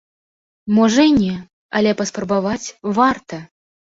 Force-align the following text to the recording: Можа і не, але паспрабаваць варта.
Можа 0.77 1.03
і 1.09 1.11
не, 1.23 1.35
але 1.79 1.91
паспрабаваць 2.01 2.73
варта. 3.01 3.37